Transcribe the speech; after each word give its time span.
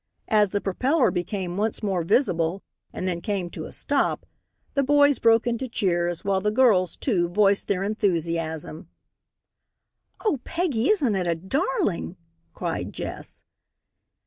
As 0.29 0.49
the 0.49 0.59
propeller 0.59 1.11
became 1.11 1.57
once 1.57 1.83
more 1.83 2.01
visible 2.01 2.63
and 2.91 3.07
then 3.07 3.21
came 3.21 3.51
to 3.51 3.65
a 3.65 3.71
stop, 3.71 4.25
the 4.73 4.81
boys 4.81 5.19
broke 5.19 5.45
into 5.45 5.69
cheers, 5.69 6.25
while 6.25 6.41
the 6.41 6.49
girls, 6.49 6.95
too, 6.95 7.29
voiced 7.29 7.67
their 7.67 7.83
enthusiasm. 7.83 8.89
"Oh, 10.25 10.39
Peggy, 10.43 10.89
isn't 10.89 11.13
it 11.15 11.27
a 11.27 11.35
darling!" 11.35 12.17
cried 12.51 12.91
Jess. 12.93 13.43